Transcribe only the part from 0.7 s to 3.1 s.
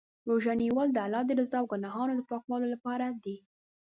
د الله د رضا او ګناهونو د پاکولو لپاره